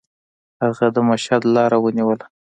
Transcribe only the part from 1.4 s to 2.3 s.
لاره ونیوله.